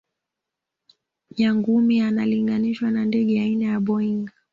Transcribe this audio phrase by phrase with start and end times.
[1.37, 4.27] nyangumi analinganishwa na ndege aina ya boeing